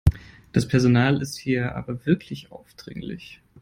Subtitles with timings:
[0.51, 3.39] Das Personal ist hier aber wirklich aufdringlich.